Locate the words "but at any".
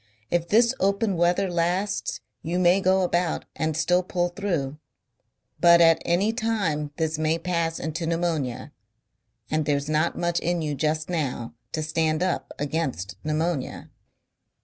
5.59-6.33